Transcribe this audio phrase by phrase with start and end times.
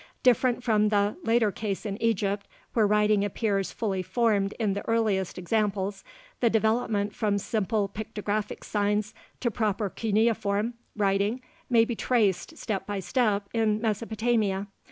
[0.23, 5.37] Different from the later case in Egypt, where writing appears fully formed in the earliest
[5.37, 6.03] examples,
[6.39, 12.99] the development from simple pictographic signs to proper cuneiform writing may be traced, step by
[12.99, 14.65] step, in Mesopotamia.